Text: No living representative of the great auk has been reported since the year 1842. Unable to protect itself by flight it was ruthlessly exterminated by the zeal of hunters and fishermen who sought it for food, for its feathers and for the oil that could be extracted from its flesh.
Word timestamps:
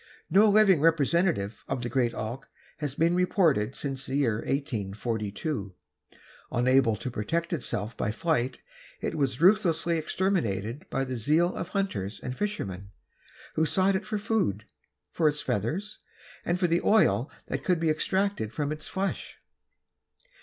No 0.31 0.49
living 0.49 0.79
representative 0.81 1.63
of 1.67 1.83
the 1.83 1.87
great 1.87 2.15
auk 2.15 2.47
has 2.79 2.95
been 2.95 3.13
reported 3.13 3.75
since 3.75 4.07
the 4.07 4.15
year 4.15 4.37
1842. 4.37 5.75
Unable 6.51 6.95
to 6.95 7.11
protect 7.11 7.53
itself 7.53 7.95
by 7.95 8.11
flight 8.11 8.61
it 8.99 9.13
was 9.13 9.39
ruthlessly 9.39 9.99
exterminated 9.99 10.87
by 10.89 11.03
the 11.03 11.15
zeal 11.17 11.53
of 11.55 11.67
hunters 11.67 12.19
and 12.19 12.35
fishermen 12.35 12.89
who 13.53 13.63
sought 13.67 13.95
it 13.95 14.07
for 14.07 14.17
food, 14.17 14.65
for 15.11 15.29
its 15.29 15.41
feathers 15.41 15.99
and 16.43 16.59
for 16.59 16.65
the 16.65 16.81
oil 16.81 17.29
that 17.45 17.63
could 17.63 17.79
be 17.79 17.91
extracted 17.91 18.51
from 18.51 18.71
its 18.71 18.87
flesh. 18.87 19.37